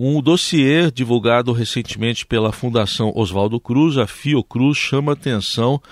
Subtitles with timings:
[0.00, 5.82] Um dossiê divulgado recentemente pela Fundação Oswaldo Cruz, a Fiocruz, chama atenção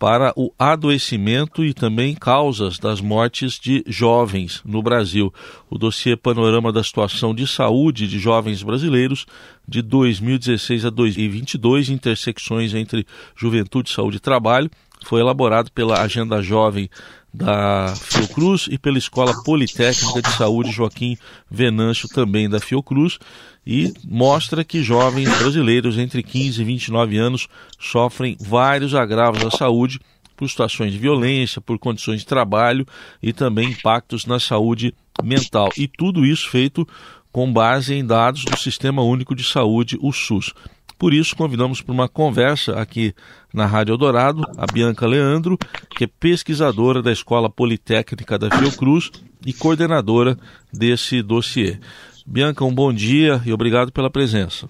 [0.00, 5.32] para o adoecimento e também causas das mortes de jovens no Brasil.
[5.70, 9.26] O dossiê Panorama da Situação de Saúde de Jovens Brasileiros
[9.68, 13.06] de 2016 a 2022, intersecções entre
[13.36, 14.68] juventude, saúde e trabalho,
[15.04, 16.90] foi elaborado pela Agenda Jovem
[17.32, 21.16] da Fiocruz e pela Escola Politécnica de Saúde Joaquim
[21.50, 23.18] Venâncio, também da Fiocruz,
[23.66, 27.48] e mostra que jovens brasileiros entre 15 e 29 anos
[27.78, 30.00] sofrem vários agravos à saúde
[30.36, 32.86] por situações de violência, por condições de trabalho
[33.22, 35.70] e também impactos na saúde mental.
[35.76, 36.86] E tudo isso feito
[37.30, 40.52] com base em dados do Sistema Único de Saúde, o SUS.
[41.02, 43.12] Por isso, convidamos para uma conversa aqui
[43.52, 45.58] na Rádio Eldorado a Bianca Leandro,
[45.90, 49.10] que é pesquisadora da Escola Politécnica da Fiocruz
[49.44, 50.38] e coordenadora
[50.72, 51.76] desse dossiê.
[52.24, 54.68] Bianca, um bom dia e obrigado pela presença.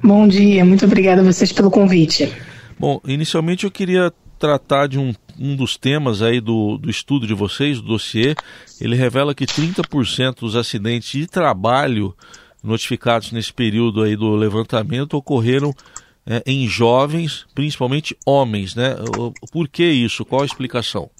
[0.00, 2.32] Bom dia, muito obrigada a vocês pelo convite.
[2.78, 7.34] Bom, inicialmente eu queria tratar de um, um dos temas aí do, do estudo de
[7.34, 8.36] vocês, do dossiê.
[8.80, 12.14] Ele revela que 30% dos acidentes de trabalho
[12.62, 15.74] notificados nesse período aí do levantamento ocorreram
[16.26, 18.96] é, em jovens, principalmente homens, né?
[19.50, 20.24] Por que isso?
[20.24, 21.10] Qual a explicação?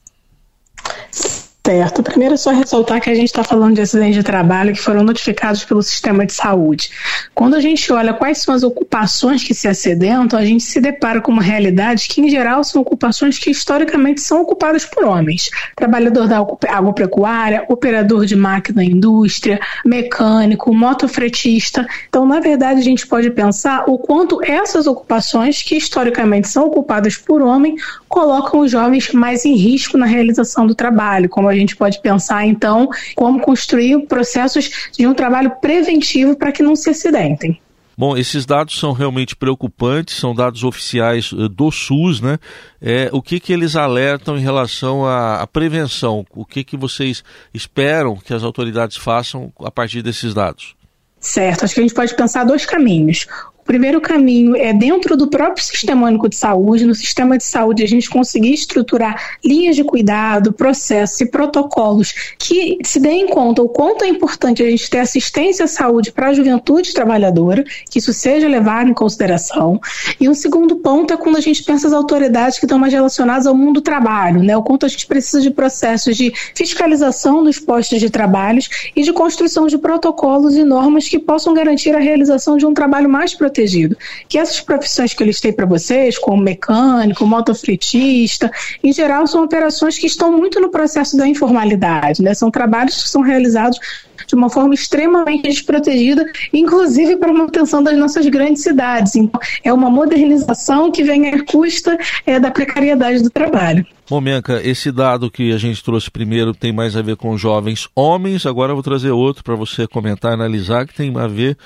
[1.65, 2.03] Certo.
[2.03, 5.03] Primeiro é só ressaltar que a gente está falando de acidentes de trabalho que foram
[5.03, 6.91] notificados pelo sistema de saúde.
[7.35, 11.21] Quando a gente olha quais são as ocupações que se acidentam, a gente se depara
[11.21, 15.51] com uma realidade que, em geral, são ocupações que historicamente são ocupadas por homens.
[15.77, 21.87] Trabalhador da agropecuária, operador de máquina indústria, mecânico, motofretista.
[22.09, 27.19] Então, na verdade, a gente pode pensar o quanto essas ocupações, que historicamente são ocupadas
[27.19, 27.77] por homem,
[28.11, 32.45] colocam os jovens mais em risco na realização do trabalho, como a gente pode pensar,
[32.45, 37.61] então, como construir processos de um trabalho preventivo para que não se acidentem.
[37.97, 42.39] Bom, esses dados são realmente preocupantes, são dados oficiais eh, do SUS, né?
[42.81, 46.25] É, o que, que eles alertam em relação à, à, prevenção?
[46.35, 47.23] O que, que vocês
[47.55, 50.75] esperam que as autoridades façam a partir desses dados?
[51.21, 53.27] Certo, acho que a gente pode pensar dois caminhos
[53.65, 57.87] primeiro caminho é dentro do próprio Sistema Único de Saúde, no sistema de saúde, a
[57.87, 64.05] gente conseguir estruturar linhas de cuidado, processos e protocolos que se deem conta o quanto
[64.05, 68.49] é importante a gente ter assistência à saúde para a juventude trabalhadora, que isso seja
[68.49, 69.81] levado em consideração.
[70.19, 73.47] E um segundo ponto é quando a gente pensa as autoridades que estão mais relacionadas
[73.47, 74.57] ao mundo do trabalho, né?
[74.57, 78.61] o quanto a gente precisa de processos de fiscalização dos postos de trabalho
[78.97, 83.09] e de construção de protocolos e normas que possam garantir a realização de um trabalho
[83.09, 83.97] mais protegido protegido.
[84.29, 88.51] Que essas profissões que eu listei para vocês, como mecânico, motofretista,
[88.83, 92.35] em geral são operações que estão muito no processo da informalidade, né?
[92.35, 93.79] São trabalhos que são realizados
[94.27, 99.17] de uma forma extremamente desprotegida, inclusive para a manutenção das nossas grandes cidades.
[99.17, 103.85] Então, é uma modernização que vem à custa é, da precariedade do trabalho.
[104.09, 107.89] Bom, Bianca, esse dado que a gente trouxe primeiro tem mais a ver com jovens
[107.95, 111.57] homens, agora eu vou trazer outro para você comentar, analisar, que tem a ver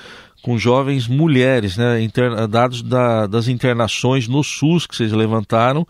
[0.43, 2.07] com jovens mulheres, né?
[2.47, 5.87] Dados da, das internações no SUS que vocês levantaram.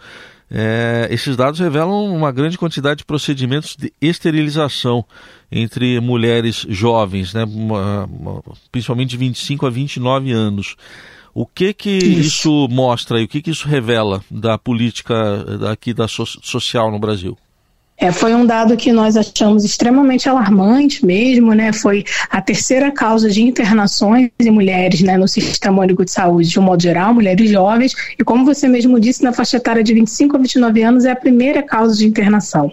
[0.50, 5.04] É, esses dados revelam uma grande quantidade de procedimentos de esterilização
[5.52, 7.44] entre mulheres jovens, né?
[7.46, 10.76] Uma, uma, principalmente de 25 a 29 anos.
[11.34, 15.14] O que que isso, isso mostra e o que que isso revela da política
[15.70, 17.38] aqui da so, social no Brasil?
[17.98, 21.72] É, foi um dado que nós achamos extremamente alarmante mesmo, né?
[21.72, 26.60] Foi a terceira causa de internações em mulheres né, no Sistema Único de Saúde, de
[26.60, 30.36] um modo geral, mulheres jovens, e como você mesmo disse, na faixa etária de 25
[30.36, 32.72] a 29 anos é a primeira causa de internação.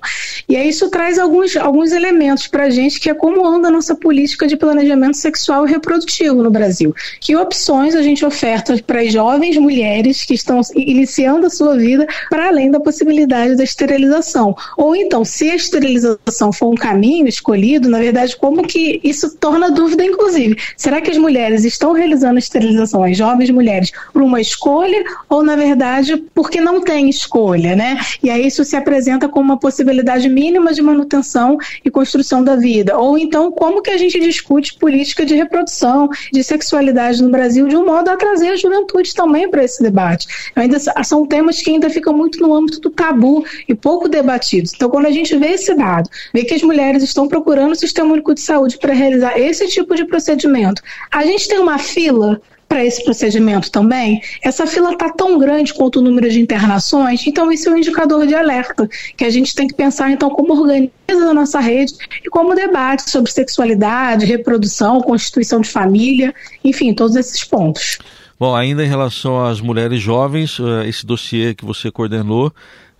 [0.49, 3.71] E aí isso traz alguns, alguns elementos para a gente, que é como anda a
[3.71, 6.95] nossa política de planejamento sexual e reprodutivo no Brasil.
[7.21, 12.07] Que opções a gente oferta para as jovens mulheres que estão iniciando a sua vida
[12.29, 14.55] para além da possibilidade da esterilização.
[14.77, 19.37] Ou então, então, se a esterilização for um caminho escolhido, na verdade, como que isso
[19.37, 20.57] torna dúvida, inclusive?
[20.75, 25.43] Será que as mulheres estão realizando a esterilização, as jovens mulheres, por uma escolha ou,
[25.43, 28.01] na verdade, porque não tem escolha, né?
[28.23, 32.97] E aí isso se apresenta como uma possibilidade mínima de manutenção e construção da vida.
[32.97, 37.77] Ou então, como que a gente discute política de reprodução, de sexualidade no Brasil, de
[37.77, 40.27] um modo a trazer a juventude também para esse debate.
[40.57, 44.73] Ainda são temas que ainda ficam muito no âmbito do tabu e pouco debatidos.
[44.75, 47.77] Então, quando quando a gente vê esse dado, vê que as mulheres estão procurando o
[47.77, 52.41] Sistema Único de Saúde para realizar esse tipo de procedimento, a gente tem uma fila
[52.69, 54.23] para esse procedimento também?
[54.43, 58.27] Essa fila está tão grande quanto o número de internações, então isso é um indicador
[58.27, 61.93] de alerta, que a gente tem que pensar então como organiza a nossa rede
[62.25, 66.33] e como debate sobre sexualidade, reprodução, constituição de família,
[66.65, 67.99] enfim, todos esses pontos.
[68.39, 72.53] Bom, ainda em relação às mulheres jovens, eh, esse dossiê que você coordenou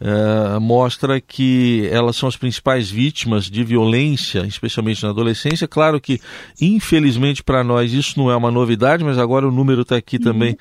[0.03, 5.69] é, mostra que elas são as principais vítimas de violência, especialmente na adolescência.
[5.69, 6.21] Claro que,
[6.61, 10.57] infelizmente para nós, isso não é uma novidade, mas agora o número está aqui também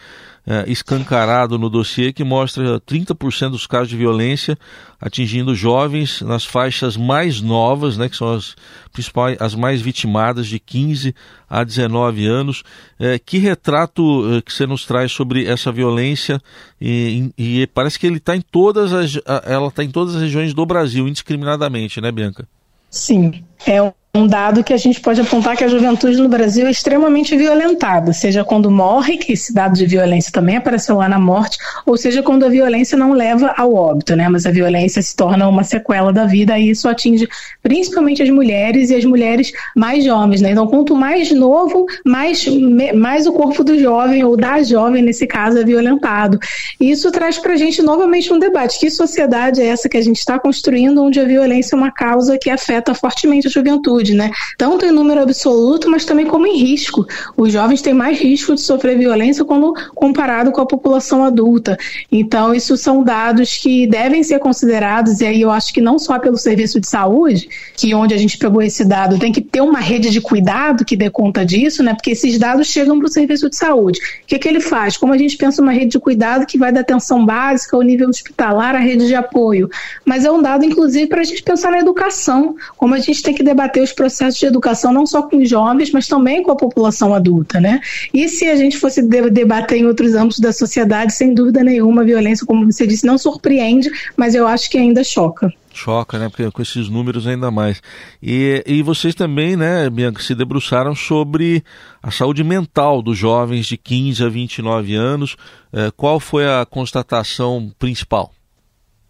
[0.45, 4.57] é, escancarado no dossiê que mostra 30% dos casos de violência
[4.99, 8.55] atingindo jovens nas faixas mais novas, né, que são as
[8.91, 11.15] principais, as mais vitimadas de 15
[11.49, 12.63] a 19 anos.
[12.99, 16.41] É, que retrato é, que você nos traz sobre essa violência?
[16.79, 20.53] E, e parece que ele está em todas as, ela está em todas as regiões
[20.53, 22.47] do Brasil, indiscriminadamente, né, Bianca?
[22.89, 26.67] Sim, é um um dado que a gente pode apontar que a juventude no Brasil
[26.67, 31.17] é extremamente violentada, seja quando morre, que esse dado de violência também apareceu lá na
[31.17, 34.27] morte, ou seja quando a violência não leva ao óbito, né?
[34.27, 37.27] Mas a violência se torna uma sequela da vida e isso atinge
[37.63, 40.51] principalmente as mulheres e as mulheres mais jovens, né?
[40.51, 42.45] Então, quanto mais novo, mais,
[42.93, 46.37] mais o corpo do jovem ou da jovem, nesse caso, é violentado.
[46.79, 50.01] E isso traz para a gente novamente um debate: que sociedade é essa que a
[50.01, 54.00] gente está construindo, onde a violência é uma causa que afeta fortemente a juventude?
[54.09, 54.31] Né?
[54.57, 57.05] Tanto em número absoluto, mas também como em risco.
[57.37, 61.77] Os jovens têm mais risco de sofrer violência quando comparado com a população adulta.
[62.11, 66.17] Então, isso são dados que devem ser considerados, e aí eu acho que não só
[66.17, 69.79] pelo serviço de saúde, que onde a gente pegou esse dado, tem que ter uma
[69.79, 71.93] rede de cuidado que dê conta disso, né?
[71.93, 73.99] Porque esses dados chegam para o serviço de saúde.
[73.99, 74.97] O que, que ele faz?
[74.97, 78.09] Como a gente pensa uma rede de cuidado que vai da atenção básica ao nível
[78.09, 79.69] hospitalar, a rede de apoio.
[80.05, 83.33] Mas é um dado, inclusive, para a gente pensar na educação, como a gente tem
[83.33, 86.51] que debater os os processos de educação não só com os jovens, mas também com
[86.51, 87.79] a população adulta, né?
[88.13, 92.05] E se a gente fosse debater em outros âmbitos da sociedade, sem dúvida nenhuma, a
[92.05, 95.51] violência, como você disse, não surpreende, mas eu acho que ainda choca.
[95.73, 96.27] Choca, né?
[96.27, 97.81] Porque com esses números ainda mais.
[98.21, 101.63] E, e vocês também, né, Bianca, se debruçaram sobre
[102.01, 105.35] a saúde mental dos jovens de 15 a 29 anos.
[105.71, 108.31] É, qual foi a constatação principal?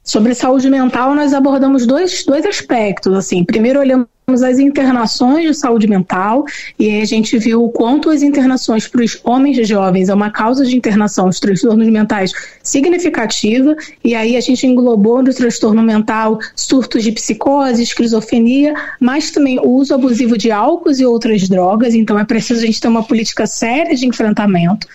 [0.04, 3.16] Sobre saúde mental, nós abordamos dois, dois aspectos.
[3.16, 6.46] Assim, primeiro olhamos as internações de saúde mental
[6.80, 10.66] e a gente viu o quanto as internações para os homens jovens é uma causa
[10.66, 12.32] de internação de transtornos mentais
[12.64, 19.60] significativa e aí a gente englobou no transtorno mental surtos de psicose, esquizofrenia, mas também
[19.60, 23.04] o uso abusivo de álcool e outras drogas, então é preciso a gente ter uma
[23.04, 24.88] política séria de enfrentamento.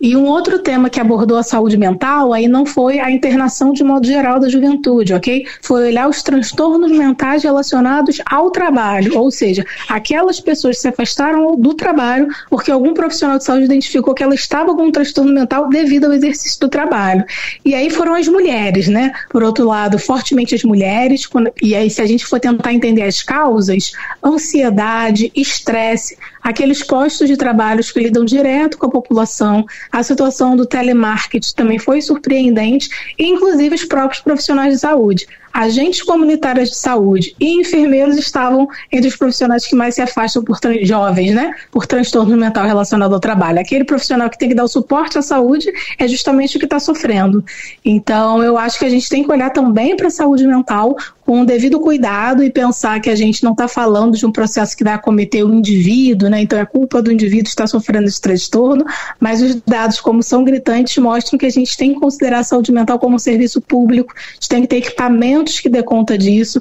[0.00, 3.82] E um outro tema que abordou a saúde mental aí não foi a internação de
[3.84, 5.46] modo geral da juventude, ok?
[5.62, 11.56] Foi olhar os transtornos mentais relacionados ao trabalho, ou seja, aquelas pessoas que se afastaram
[11.56, 15.68] do trabalho porque algum profissional de saúde identificou que ela estava com um transtorno mental
[15.68, 17.24] devido ao exercício do trabalho.
[17.64, 19.12] E aí foram as mulheres, né?
[19.30, 21.28] Por outro lado, fortemente as mulheres,
[21.62, 23.92] e aí se a gente for tentar entender as causas,
[24.22, 30.66] ansiedade, estresse, aqueles postos de trabalho que lidam direto com a população, a situação do
[30.66, 37.60] telemarketing também foi surpreendente, inclusive os próprios profissionais de saúde agentes comunitários de saúde e
[37.60, 41.54] enfermeiros estavam entre os profissionais que mais se afastam por jovens, né?
[41.70, 43.60] Por transtorno mental relacionado ao trabalho.
[43.60, 46.80] Aquele profissional que tem que dar o suporte à saúde é justamente o que está
[46.80, 47.44] sofrendo.
[47.84, 51.40] Então, eu acho que a gente tem que olhar também para a saúde mental com
[51.40, 54.84] o devido cuidado e pensar que a gente não está falando de um processo que
[54.84, 56.42] vai acometer o indivíduo, né?
[56.42, 58.84] Então é culpa do indivíduo estar sofrendo esse transtorno,
[59.18, 62.72] mas os dados, como são gritantes, mostram que a gente tem que considerar a saúde
[62.72, 66.60] mental como um serviço público, a gente tem que ter equipamento que dê conta disso,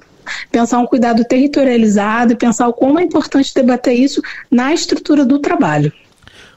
[0.51, 5.39] pensar um cuidado territorializado e pensar o como é importante debater isso na estrutura do
[5.39, 5.91] trabalho.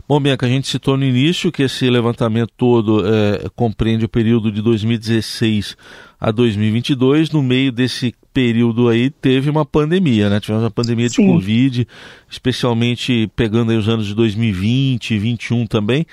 [0.09, 4.53] Bom, Bianca, a gente citou no início que esse levantamento todo é, compreende o período
[4.53, 5.77] de 2016
[6.21, 7.31] a 2022.
[7.31, 10.39] No meio desse período aí teve uma pandemia, né?
[10.39, 11.23] Tivemos uma pandemia Sim.
[11.23, 11.89] de Covid,
[12.29, 16.05] especialmente pegando aí os anos de 2020 e 2021 também.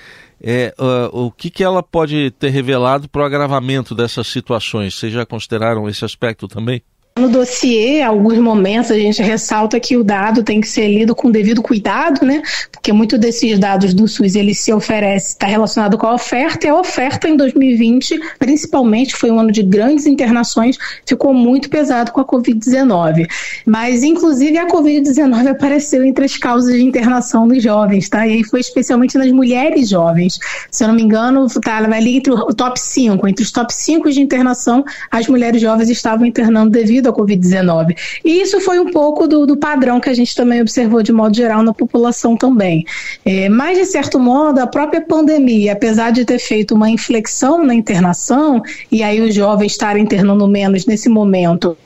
[0.42, 4.94] É, uh, o que, que ela pode ter revelado para o agravamento dessas situações?
[4.94, 6.82] Vocês já consideraram esse aspecto também?
[7.16, 11.30] No dossiê, alguns momentos a gente ressalta que o dado tem que ser lido com
[11.30, 12.42] devido cuidado, né?
[12.72, 16.70] Porque muito desses dados do SUS ele se oferece, está relacionado com a oferta, e
[16.70, 22.20] a oferta em 2020, principalmente, foi um ano de grandes internações, ficou muito pesado com
[22.20, 23.28] a Covid-19.
[23.64, 28.26] Mas, inclusive, a Covid-19 apareceu entre as causas de internação dos jovens, tá?
[28.26, 30.36] E aí foi especialmente nas mulheres jovens.
[30.68, 33.52] Se eu não me engano, tá, ela vai ali entre o top 5, entre os
[33.52, 37.96] top 5 de internação, as mulheres jovens estavam internando devido devido à Covid-19.
[38.24, 41.36] E isso foi um pouco do, do, padrão que a gente também observou de modo
[41.36, 42.84] geral na população também.
[43.24, 47.74] É, mas, de certo modo, a própria pandemia, apesar de ter feito uma inflexão na
[47.74, 51.76] internação, e aí os jovens estarem internando menos nesse momento,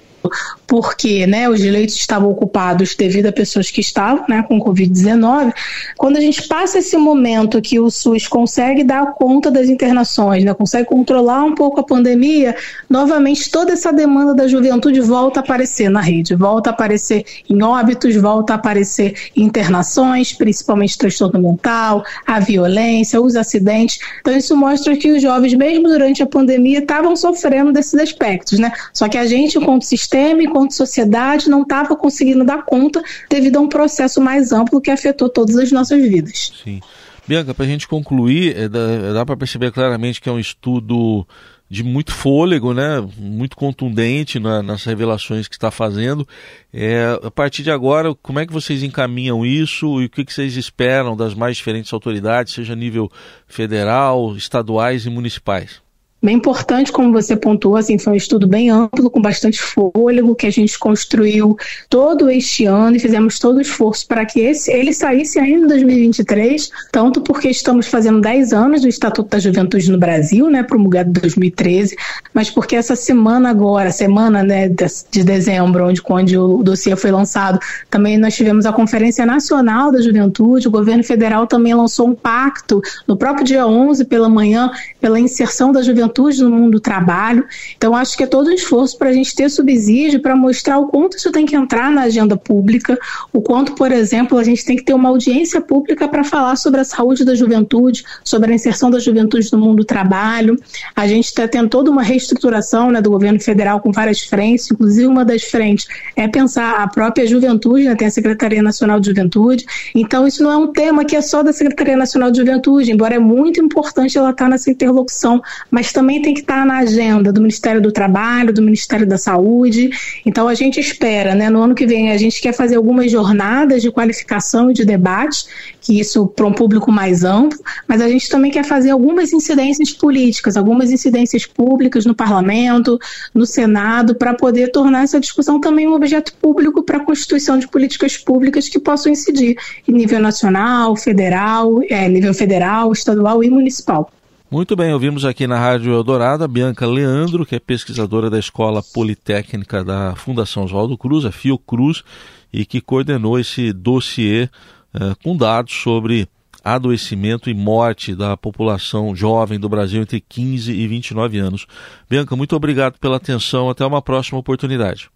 [0.68, 5.52] porque né, os leitos estavam ocupados devido a pessoas que estavam né, com Covid-19.
[5.96, 10.54] Quando a gente passa esse momento que o SUS consegue dar conta das internações, né,
[10.54, 12.54] consegue controlar um pouco a pandemia,
[12.88, 17.62] novamente toda essa demanda da juventude volta a aparecer na rede, volta a aparecer em
[17.62, 23.98] óbitos, volta a aparecer em internações, principalmente transtorno mental, a violência, os acidentes.
[24.20, 28.70] Então isso mostra que os jovens, mesmo durante a pandemia, estavam sofrendo desses aspectos, né?
[28.92, 33.61] Só que a gente, enquanto sistema, enquanto sociedade, não estava conseguindo dar conta devido a
[33.61, 36.53] um processo mais amplo que afetou todas as nossas vidas.
[36.65, 36.81] Sim.
[37.27, 41.27] Bianca, para a gente concluir, é, dá, dá para perceber claramente que é um estudo
[41.71, 43.07] de muito fôlego, né?
[43.19, 46.27] muito contundente na, nas revelações que está fazendo.
[46.73, 50.33] É, a partir de agora, como é que vocês encaminham isso e o que, que
[50.33, 53.11] vocês esperam das mais diferentes autoridades, seja nível
[53.47, 55.83] federal, estaduais e municipais?
[56.20, 60.48] Bem importante, como você pontuou, assim, foi um estudo bem amplo, com bastante fôlego, que
[60.48, 61.56] a gente construiu
[61.88, 65.68] todo este ano e fizemos todo o esforço para que esse, ele saísse ainda em
[65.68, 71.10] 2023, tanto porque estamos fazendo 10 anos do Estatuto da Juventude no Brasil, né, promulgado
[71.10, 71.96] em 2013,
[72.34, 77.60] mas porque essa semana agora, semana né, de dezembro, onde, onde o dossiê foi lançado,
[77.88, 82.82] também nós tivemos a Conferência Nacional da Juventude, o governo federal também lançou um pacto
[83.06, 84.68] no próprio dia 11 pela manhã,
[85.00, 87.45] pela inserção da juventude juventude no mundo do trabalho.
[87.77, 90.88] Então, acho que é todo um esforço para a gente ter subsídio para mostrar o
[90.88, 92.99] quanto isso tem que entrar na agenda pública,
[93.33, 96.81] o quanto, por exemplo, a gente tem que ter uma audiência pública para falar sobre
[96.81, 100.59] a saúde da juventude, sobre a inserção da juventude no mundo do trabalho.
[100.97, 105.07] A gente está tendo toda uma reestruturação né, do governo federal com várias frentes, inclusive
[105.07, 105.87] uma das frentes
[106.17, 109.65] é pensar a própria juventude, né, tem a Secretaria Nacional de Juventude.
[109.95, 113.15] Então, isso não é um tema que é só da Secretaria Nacional de Juventude, embora
[113.15, 117.33] é muito importante ela estar tá nessa interlocução, mas também tem que estar na agenda
[117.33, 119.90] do Ministério do Trabalho, do Ministério da Saúde.
[120.25, 121.50] Então a gente espera, né?
[121.50, 125.47] No ano que vem a gente quer fazer algumas jornadas de qualificação e de debate,
[125.81, 129.93] que isso para um público mais amplo, mas a gente também quer fazer algumas incidências
[129.93, 132.97] políticas, algumas incidências públicas no Parlamento,
[133.35, 137.67] no Senado, para poder tornar essa discussão também um objeto público para a constituição de
[137.67, 139.57] políticas públicas que possam incidir
[139.88, 144.09] em nível nacional, federal, é, nível federal, estadual e municipal.
[144.50, 148.83] Muito bem, ouvimos aqui na Rádio Eldorado a Bianca Leandro, que é pesquisadora da Escola
[148.83, 152.02] Politécnica da Fundação Oswaldo Cruz, a Fiocruz,
[152.50, 154.49] e que coordenou esse dossiê
[154.95, 156.26] uh, com dados sobre
[156.64, 161.67] adoecimento e morte da população jovem do Brasil entre 15 e 29 anos.
[162.09, 163.69] Bianca, muito obrigado pela atenção.
[163.69, 165.11] Até uma próxima oportunidade.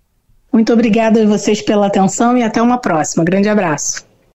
[0.52, 3.24] Muito obrigada a vocês pela atenção e até uma próxima.
[3.24, 4.11] Grande abraço.